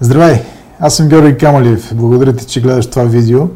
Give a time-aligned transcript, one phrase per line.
[0.00, 0.42] Здравей!
[0.80, 1.94] Аз съм Георги Камалиев.
[1.94, 3.48] Благодаря ти, че гледаш това видео.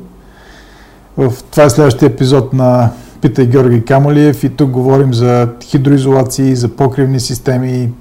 [1.16, 6.68] В това е следващия епизод на Питай Георги Камалиев и тук говорим за хидроизолации, за
[6.68, 7.92] покривни системи,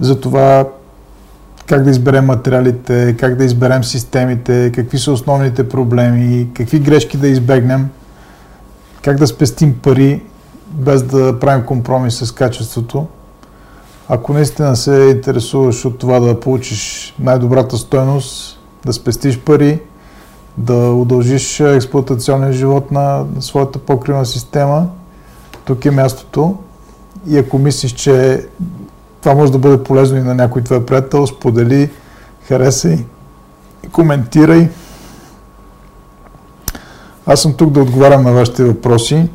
[0.00, 0.68] за това
[1.66, 7.28] как да изберем материалите, как да изберем системите, какви са основните проблеми, какви грешки да
[7.28, 7.88] избегнем,
[9.02, 10.22] как да спестим пари
[10.70, 13.06] без да правим компромис с качеството.
[14.08, 19.80] Ако наистина се интересуваш от това да получиш най-добрата стоеност, да спестиш пари,
[20.58, 24.86] да удължиш експлуатационния живот на своята покривна система,
[25.64, 26.56] тук е мястото.
[27.28, 28.46] И ако мислиш, че
[29.20, 31.90] това може да бъде полезно и на някой твой приятел, сподели,
[32.42, 33.04] харесай,
[33.92, 34.68] коментирай.
[37.26, 39.28] Аз съм тук да отговарям на вашите въпроси.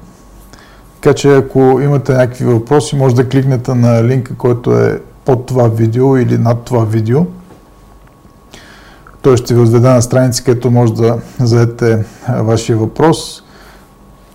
[1.02, 5.68] Така че ако имате някакви въпроси, може да кликнете на линка, който е под това
[5.68, 7.26] видео или над това видео.
[9.22, 13.44] Той ще ви отведе на страница, където може да зададете вашия въпрос.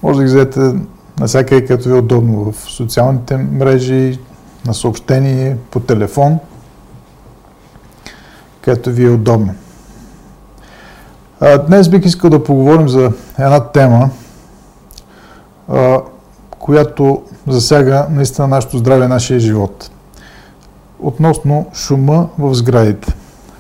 [0.03, 0.78] Може да ги зададете
[1.20, 4.19] навсякъде, където ви е удобно, в социалните мрежи,
[4.67, 6.39] на съобщение, по телефон,
[8.61, 9.55] където ви е удобно.
[11.67, 14.11] Днес бих искал да поговорим за една тема,
[16.67, 19.91] която засяга наистина нашето здраве, нашия живот.
[21.00, 23.14] Относно шума в сградите.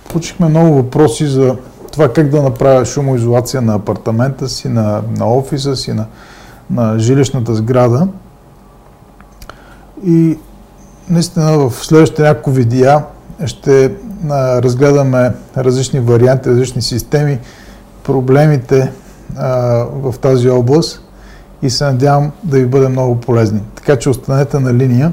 [0.08, 1.56] Получихме много въпроси за
[1.92, 6.06] това как да направя шумоизолация на апартамента си, на, на офиса си, на,
[6.70, 8.08] на жилищната сграда.
[10.04, 10.38] И
[11.10, 13.04] наистина в следващите няколко видеа
[13.46, 13.92] ще
[14.30, 17.38] а, разгледаме различни варианти, различни системи,
[18.04, 18.92] проблемите
[19.36, 19.48] а,
[20.02, 21.05] в тази област
[21.62, 23.60] и се надявам да ви бъде много полезни.
[23.74, 25.12] Така че останете на линия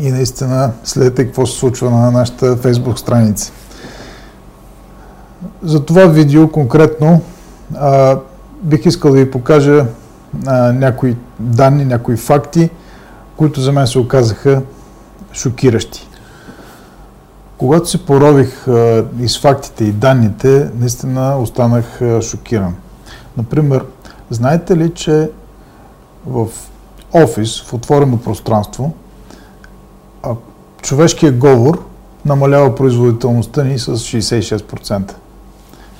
[0.00, 3.52] и наистина следете какво се случва на нашата фейсбук страница.
[5.62, 7.20] За това видео конкретно
[7.76, 8.18] а,
[8.62, 9.86] бих искал да ви покажа
[10.46, 12.70] а, някои данни, някои факти,
[13.36, 14.62] които за мен се оказаха
[15.32, 16.08] шокиращи.
[17.58, 22.74] Когато се порових а, и с фактите и данните, наистина останах а, шокиран.
[23.36, 23.84] Например,
[24.30, 25.30] Знаете ли, че
[26.26, 26.48] в
[27.12, 28.94] офис, в отворено пространство,
[30.82, 31.84] човешкият говор
[32.24, 35.12] намалява производителността ни с 66%.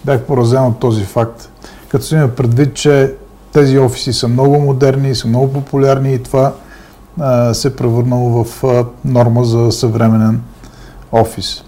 [0.05, 1.51] Бях поразен от този факт,
[1.89, 3.15] като се има предвид, че
[3.53, 6.53] тези офиси са много модерни, са много популярни и това
[7.21, 10.43] а, се е превърнало в а, норма за съвременен
[11.13, 11.65] офис.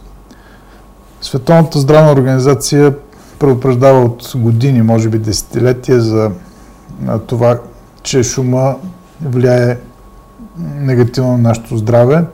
[1.21, 2.95] Световната здравна организация
[3.39, 6.31] предупреждава от години, може би десетилетия за
[7.27, 7.59] това,
[8.03, 8.77] че шума
[9.23, 9.79] влияе
[10.59, 12.25] негативно на нашето здраве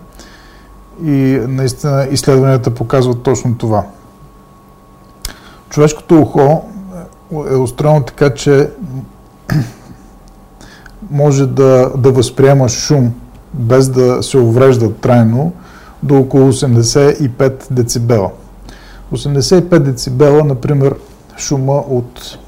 [1.04, 3.84] и наистина изследванията показват точно това.
[5.70, 6.64] Човешкото ухо
[7.50, 8.70] е устроено така, че
[11.10, 13.12] може да, да възприема шум
[13.54, 15.52] без да се уврежда трайно
[16.02, 18.30] до около 85 децибела.
[19.12, 20.94] 85 децибела, например,
[21.36, 22.38] шума от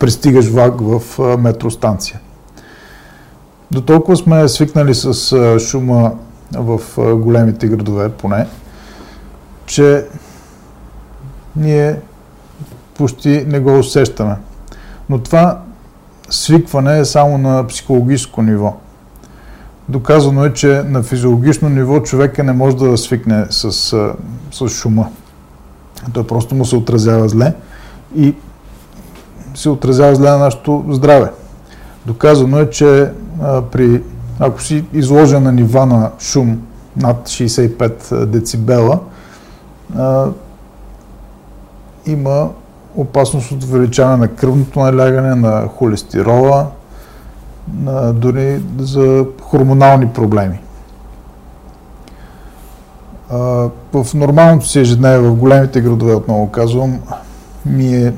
[0.00, 1.02] пристигаш влак в
[1.38, 2.20] метростанция.
[3.70, 6.12] До толкова сме свикнали с шума
[6.54, 6.80] в
[7.16, 8.46] големите градове, поне,
[9.66, 10.04] че
[11.56, 11.96] ние
[12.94, 14.36] почти не го усещаме.
[15.08, 15.60] Но това
[16.30, 18.76] свикване е само на психологическо ниво.
[19.88, 23.72] Доказано е, че на физиологично ниво човека не може да свикне с,
[24.52, 25.08] с шума.
[26.12, 27.54] Той просто му се отразява зле
[28.16, 28.34] и
[29.60, 31.30] се отразява зле на нашето здраве.
[32.06, 33.12] Доказано е, че
[33.42, 34.02] а, при,
[34.38, 36.62] ако си изложен на нива на шум
[36.96, 38.98] над 65 децибела,
[39.98, 40.26] а,
[42.06, 42.48] има
[42.96, 46.66] опасност от увеличаване на кръвното налягане, на холестерола,
[47.82, 50.60] на, дори за хормонални проблеми.
[53.30, 53.36] А,
[53.92, 57.00] в нормалното си ежедневие в големите градове, отново казвам,
[57.66, 58.14] ми е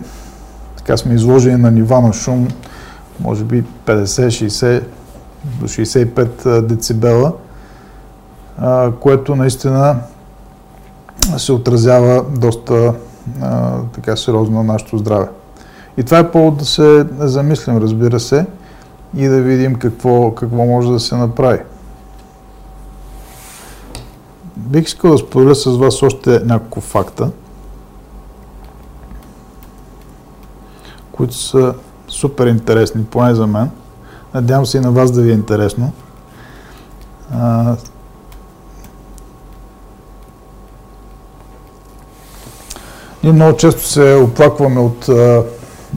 [0.85, 2.49] така сме изложени на нива на шум,
[3.21, 4.83] може би 50-60
[5.45, 7.33] до 65 децибела,
[9.01, 9.97] което наистина
[11.37, 12.95] се отразява доста
[13.93, 15.29] така сериозно на нашето здраве.
[15.97, 18.47] И това е повод да се замислим, разбира се,
[19.17, 21.59] и да видим какво, какво може да се направи.
[24.57, 27.31] Бих искал да споделя с вас още няколко факта.
[31.23, 31.75] Които са
[32.09, 33.71] супер интересни, поне за мен.
[34.35, 35.93] Надявам се и на вас да ви е интересно.
[43.25, 45.45] Ние много често се оплакваме от а,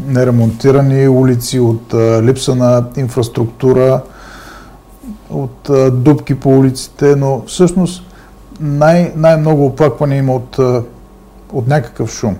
[0.05, 4.01] неремонтирани улици, от а, липса на инфраструктура,
[5.29, 8.03] от а, дупки по улиците, но всъщност
[8.59, 10.59] най- най-много оплакване има от,
[11.53, 12.37] от някакъв шум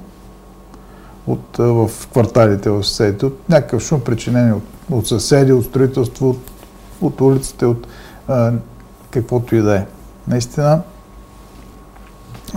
[1.28, 6.52] от, в кварталите, в съседите, от някакъв шум, причинен от, от съседи, от строителство, от,
[7.02, 7.88] от улиците, от
[8.28, 8.52] а,
[9.12, 9.86] каквото и да е.
[10.28, 10.82] Наистина,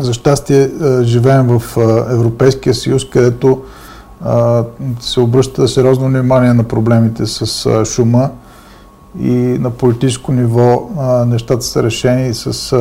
[0.01, 0.71] за щастие
[1.03, 1.63] живеем в
[2.11, 3.63] Европейския съюз, където
[5.01, 8.31] се обръща сериозно внимание на проблемите с шума
[9.21, 10.91] и на политическо ниво
[11.27, 12.77] нещата са решени с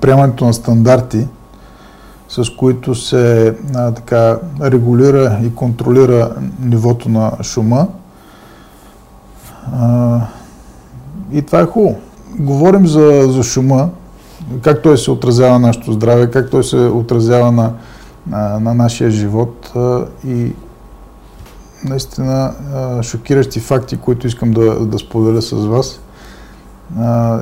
[0.00, 1.28] приемането на стандарти,
[2.32, 6.30] с които се а, така, регулира и контролира
[6.60, 7.88] нивото на шума.
[9.72, 10.20] А,
[11.32, 11.98] и това е хубаво.
[12.38, 13.88] Говорим за, за шума,
[14.62, 17.72] как той се отразява на нашето здраве, как той се отразява на,
[18.26, 20.52] на, на нашия живот а, и
[21.84, 22.54] наистина
[23.02, 26.00] шокиращи факти, които искам да, да споделя с вас.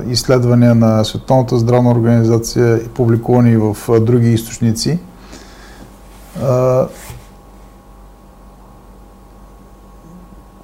[0.08, 4.98] Изследвания на Световната здравна организация и публикувани в други източници.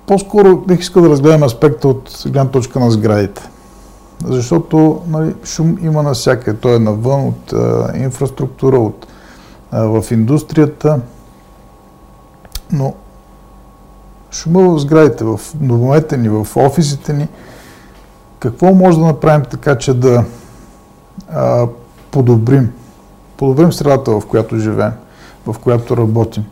[0.06, 3.48] По-скоро бих искал да разгледам аспекта от гледна точка на сградите.
[4.24, 6.58] Защото нали, шум има навсякъде.
[6.58, 9.06] Той е навън от а, инфраструктура, от,
[9.70, 11.00] а, в индустрията.
[12.72, 12.94] Но
[14.30, 17.28] шума в сградите, в домовете ни, в офисите ни,
[18.46, 20.24] какво може да направим така, че да
[21.32, 21.66] а,
[22.10, 22.72] подобрим,
[23.36, 24.92] подобрим средата, в която живеем,
[25.46, 26.44] в която работим?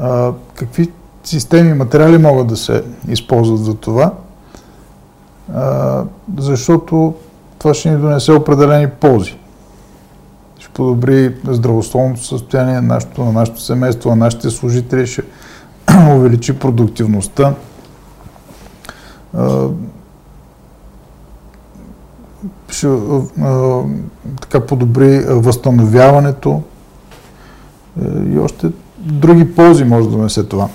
[0.00, 0.92] А, какви
[1.24, 4.12] системи и материали могат да се използват за това?
[5.54, 6.02] А,
[6.38, 7.14] защото
[7.58, 9.38] това ще ни донесе определени ползи.
[10.58, 15.22] Ще подобри здравословното състояние на нашето, на нашето семейство, на нашите служители, ще
[16.14, 17.54] увеличи продуктивността.
[22.78, 22.88] Ще
[24.40, 26.62] така подобри възстановяването
[28.30, 28.66] и още
[28.98, 30.68] други ползи може да донесе това.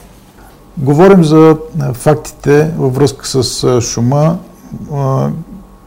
[0.78, 1.58] Говорим за
[1.94, 4.38] фактите във връзка с шума.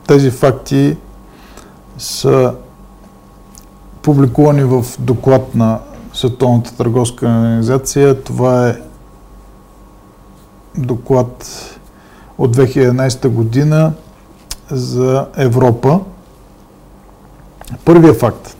[0.06, 0.96] Тези факти
[1.98, 2.54] са
[4.02, 5.78] публикувани в доклад на
[6.12, 8.22] Световната търговска организация.
[8.22, 8.76] Това е
[10.78, 11.46] доклад
[12.38, 13.92] от 2011 година
[14.70, 16.00] за Европа.
[17.84, 18.56] Първият факт.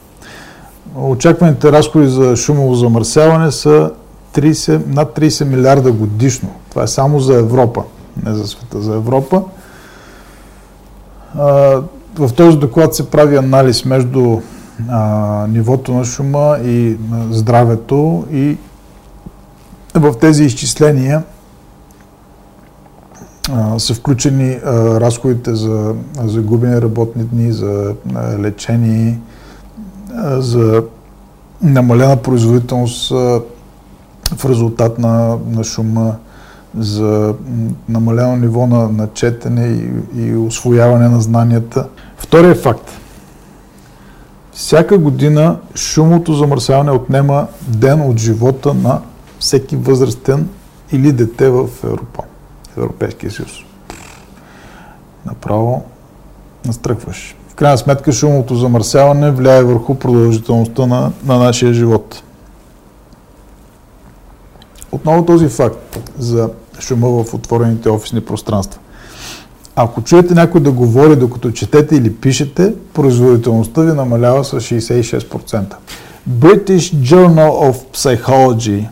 [0.97, 3.91] Очакваните разходи за шумово замърсяване са
[4.35, 6.49] 30, над 30 милиарда годишно.
[6.71, 7.83] Това е само за Европа,
[8.25, 9.43] не за света, за Европа.
[12.19, 14.41] В този доклад се прави анализ между
[15.49, 16.97] нивото на шума и
[17.31, 18.57] здравето и
[19.95, 21.23] в тези изчисления
[23.79, 24.61] са включени
[25.01, 25.95] разходите за
[26.25, 27.95] загубени работни дни, за
[28.39, 29.21] лечение,
[30.39, 30.83] за
[31.63, 33.11] намалена производителност
[34.37, 36.17] в резултат на, на шума,
[36.79, 37.35] за
[37.89, 41.89] намалено ниво на, на четене и, и освояване на знанията.
[42.17, 42.91] Втория факт.
[44.53, 49.01] Всяка година шумото замърсяване отнема ден от живота на
[49.39, 50.49] всеки възрастен
[50.93, 52.23] или дете в Европа.
[52.77, 53.51] Европейския съюз.
[55.27, 55.85] Направо
[56.67, 57.37] настръкваш.
[57.49, 62.23] В крайна сметка шумовото замърсяване влияе върху продължителността на, на нашия живот.
[64.93, 68.81] Отново този факт за шума в отворените офисни пространства.
[69.77, 75.75] Ако чуете някой да говори докато четете или пишете, производителността ви намалява с 66%.
[76.31, 78.87] British Journal of Psychology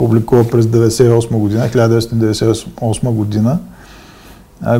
[0.00, 3.58] публикува през 1998 година, 1998 година,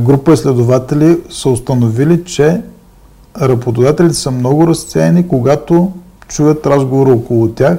[0.01, 2.63] група изследователи са установили, че
[3.41, 5.93] работодателите са много разцени, когато
[6.29, 7.79] чуят разговор около тях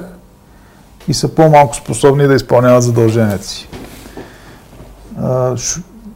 [1.08, 3.68] и са по-малко способни да изпълняват задълженията си.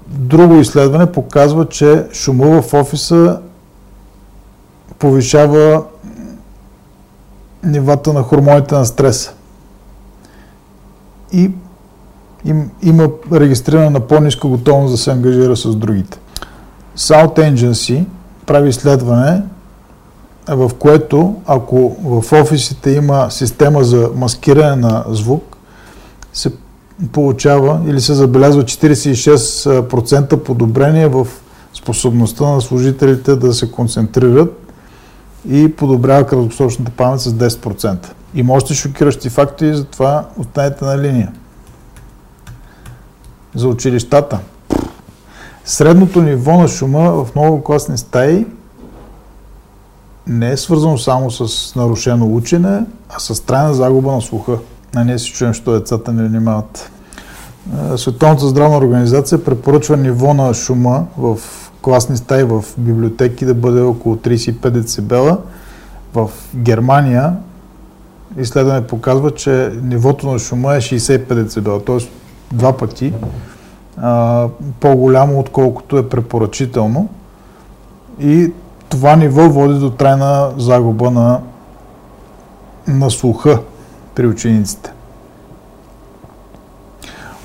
[0.09, 3.41] Друго изследване показва, че шума в офиса
[4.99, 5.85] повишава
[7.65, 9.36] нивата на хормоните на стреса
[11.33, 11.51] и
[12.45, 16.19] им, има регистрирана на по-ниска готовност да се ангажира с другите.
[16.97, 18.05] South Agency
[18.47, 19.43] прави изследване,
[20.49, 25.57] в което ако в офисите има система за маскиране на звук,
[26.33, 26.53] се
[27.13, 31.27] получава или се забелязва 46% подобрение в
[31.75, 34.73] способността на служителите да се концентрират
[35.51, 37.97] и подобрява краткосрочната памет с 10%.
[38.35, 41.33] Има още шокиращи факти, затова останете на линия.
[43.55, 44.39] За училищата.
[45.65, 48.47] Средното ниво на шума в много класни стаи
[50.27, 54.59] не е свързано само с нарушено учене, а с трайна загуба на слуха.
[54.97, 56.91] А ние си чуем, що децата не внимават.
[57.97, 61.39] Световната здравна организация препоръчва ниво на шума в
[61.83, 65.39] класни стаи в библиотеки да бъде около 35 децибела.
[66.15, 67.37] В Германия
[68.39, 71.97] изследване показва, че нивото на шума е 65 децибела, т.е.
[72.53, 73.13] два пъти
[74.81, 77.09] по-голямо, отколкото е препоръчително.
[78.21, 78.53] И
[78.89, 81.41] това ниво води до трайна загуба на,
[82.89, 83.61] на слуха
[84.15, 84.93] при учениците.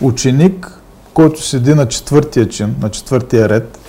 [0.01, 0.81] Ученик,
[1.13, 3.79] който седи на четвъртия чин, на четвъртия ред,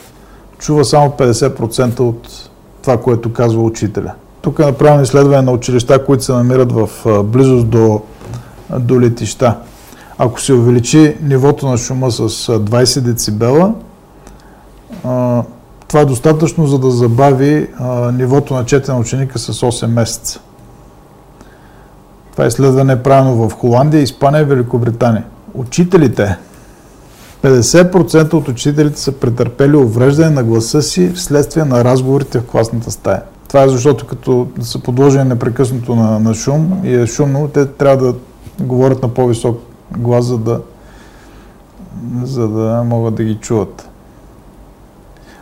[0.59, 2.51] чува само 50% от
[2.83, 4.15] това, което казва учителя.
[4.43, 6.89] Тук е направено изследване на училища, които се намират в
[7.25, 8.01] близост до,
[8.79, 9.57] до летища.
[10.19, 13.75] Ако се увеличи нивото на шума с 20 децибела,
[15.89, 17.69] това е достатъчно, за да забави
[18.13, 20.41] нивото на четене ученика с 8 месеца.
[22.33, 25.25] Това изследване е правено в Холандия, Испания и Великобритания.
[25.55, 26.37] Учителите,
[27.43, 33.23] 50% от учителите са претърпели увреждане на гласа си вследствие на разговорите в класната стая.
[33.53, 38.07] Това е защото като са подложени непрекъснато на, на шум и е шумно, те трябва
[38.07, 38.15] да
[38.61, 39.61] говорят на по-висок
[39.99, 40.61] глас, за да,
[42.23, 43.89] за да могат да ги чуват.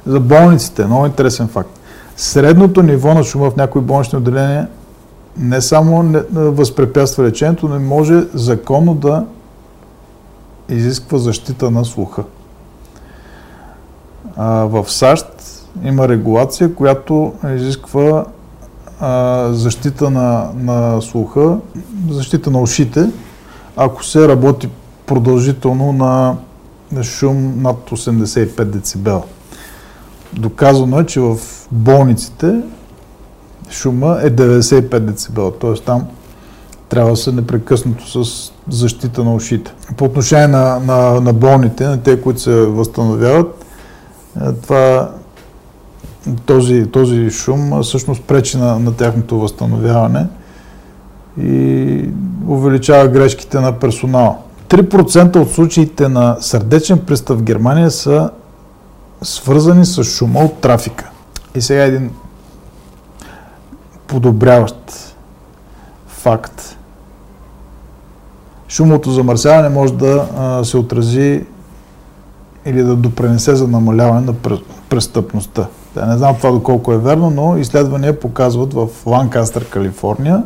[0.06, 1.70] За болниците, много интересен факт.
[2.16, 4.68] Средното ниво на шума в някои болнични отделения
[5.36, 9.26] не само не, възпрепятства лечението, но може законно да
[10.68, 12.24] изисква защита на слуха.
[14.36, 15.26] А, в САЩ
[15.84, 18.24] има регулация, която изисква
[19.00, 21.56] а, защита на, на слуха,
[22.10, 23.10] защита на ушите,
[23.76, 24.68] ако се работи
[25.06, 26.36] продължително на,
[27.02, 29.22] шум над 85 децибела.
[30.32, 31.36] Доказано е, че в
[31.72, 32.60] болниците
[33.70, 35.74] шума е 95 децибела, т.е.
[35.74, 36.06] там
[36.88, 39.74] трябва да са непрекъснато с защита на ушите.
[39.96, 43.64] По отношение на, на, на болните, на те, които се възстановяват,
[44.40, 45.10] е, това,
[46.46, 50.26] този, този шум всъщност пречи на, на тяхното възстановяване
[51.40, 52.08] и
[52.48, 54.36] увеличава грешките на персонала.
[54.68, 58.30] 3% от случаите на сърдечен пристъп в Германия са
[59.22, 61.10] свързани с шума от трафика.
[61.54, 62.10] И сега един
[64.06, 64.76] подобряващ
[66.08, 66.76] факт.
[68.68, 71.44] Шумовото замърсяване може да а, се отрази
[72.66, 74.34] или да допренесе за намаляване на
[74.88, 75.66] престъпността.
[75.94, 80.42] Да, не знам това доколко е верно, но изследвания показват в Ланкастър, Калифорния.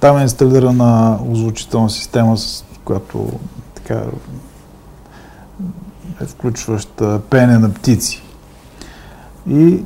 [0.00, 3.28] Там е инсталирана озвучителна система, с която
[3.74, 4.02] така
[6.22, 8.22] е включваща пеене на птици.
[9.50, 9.82] И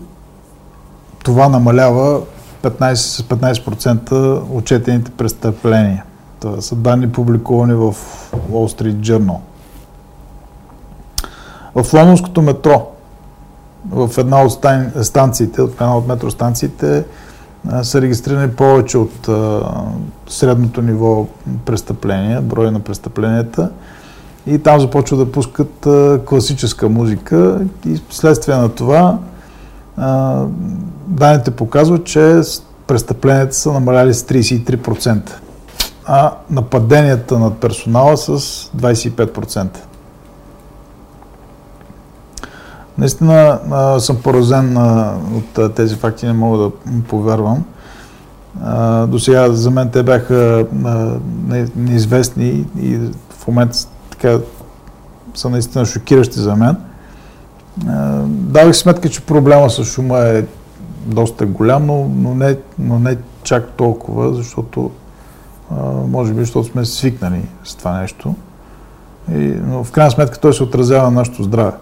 [1.25, 2.21] това намалява
[2.63, 6.05] 15, с 15% отчетените престъпления.
[6.41, 7.95] Това са данни публикувани в
[8.51, 9.39] Wall Street Journal.
[11.75, 12.91] В лондонското метро,
[13.91, 14.53] в една от
[15.03, 17.05] станциите, в една от метростанциите,
[17.83, 19.29] са регистрирани повече от
[20.29, 21.27] средното ниво
[21.65, 23.71] престъпления, броя на престъпленията
[24.47, 25.89] и там започва да пускат
[26.27, 29.19] класическа музика и следствие на това
[31.07, 32.41] данните показват, че
[32.87, 35.31] престъпленията са намаляли с 33%,
[36.05, 38.39] а нападенията над персонала с
[38.77, 39.67] 25%.
[43.01, 46.71] Наистина а, съм поразен а, от а, тези факти, не мога да
[47.09, 47.65] повярвам.
[49.09, 50.67] До сега за мен те бяха
[51.77, 52.99] неизвестни и
[53.31, 53.79] в момента
[54.11, 54.39] така
[55.35, 56.77] са наистина шокиращи за мен.
[58.27, 60.45] Давах сметка, че проблема с шума е
[61.07, 64.91] доста голям, но, но, не, но не чак толкова, защото
[66.09, 68.35] може би, защото сме свикнали с това нещо.
[69.33, 71.73] И, но в крайна сметка той се отразява на нашето здраве.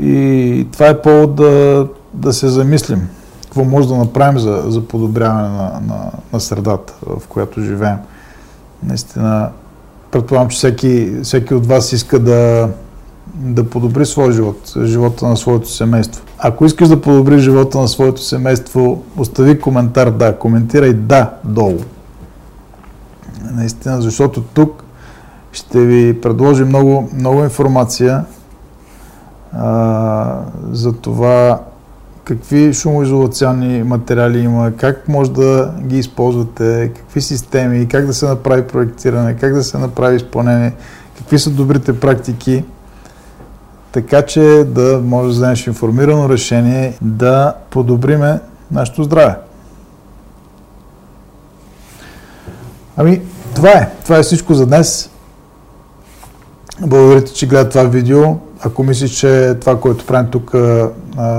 [0.00, 3.08] И това е повод да, да се замислим
[3.56, 7.96] какво може да направим за, за подобряване на, на, на средата, в която живеем.
[8.82, 9.50] Наистина,
[10.10, 12.68] предполагам, че всеки, всеки от вас иска да,
[13.34, 16.22] да подобри своя живот, живота на своето семейство.
[16.38, 21.80] Ако искаш да подобриш живота на своето семейство, остави коментар да, коментирай да долу.
[23.52, 24.84] Наистина, защото тук
[25.52, 28.24] ще ви предложи много, много информация
[29.58, 30.40] а,
[30.72, 31.60] за това
[32.24, 38.66] какви шумоизолационни материали има, как може да ги използвате, какви системи, как да се направи
[38.66, 40.72] проектиране, как да се направи изпълнение,
[41.18, 42.64] какви са добрите практики,
[43.92, 49.36] така че да може да вземеш информирано решение да подобриме нашето здраве.
[52.96, 53.20] Ами,
[53.54, 53.90] това е.
[54.04, 55.10] Това е всичко за днес.
[56.80, 58.45] Благодаря ти, че гледа това видео.
[58.60, 60.54] Ако мислиш, че това, което правим тук,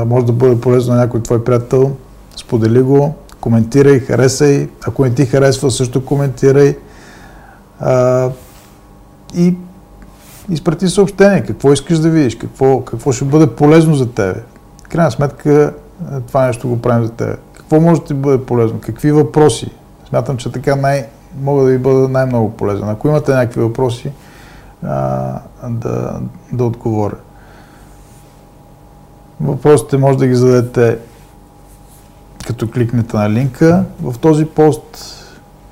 [0.05, 1.91] може да бъде полезно на някой твой приятел,
[2.36, 4.69] сподели го, коментирай, харесай.
[4.88, 6.77] Ако не ти харесва, също коментирай.
[7.79, 8.29] А,
[9.36, 9.55] и
[10.50, 14.41] изпрати съобщение, какво искаш да видиш, какво, какво ще бъде полезно за тебе.
[14.86, 15.74] В крайна сметка,
[16.27, 17.36] това нещо го правим за тебе.
[17.53, 18.79] Какво може да ти бъде полезно?
[18.81, 19.71] Какви въпроси?
[20.09, 21.05] Смятам, че така най-
[21.41, 22.89] мога да ви бъда най-много полезен.
[22.89, 24.12] Ако имате някакви въпроси,
[24.84, 26.19] а, да,
[26.51, 27.15] да отговоря.
[29.41, 30.98] Въпросите може да ги зададете
[32.48, 34.98] като кликнете на линка в този пост,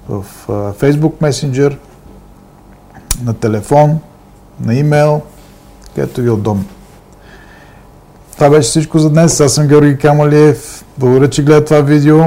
[0.10, 1.78] в Facebook Messenger,
[3.24, 4.00] на телефон,
[4.60, 5.22] на имейл,
[5.96, 6.66] където ви е удобно.
[8.32, 9.40] Това беше всичко за днес.
[9.40, 10.86] Аз съм Георги Камалиев.
[10.98, 12.20] Благодаря, че гледа това видео.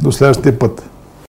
[0.00, 0.90] До следващия път.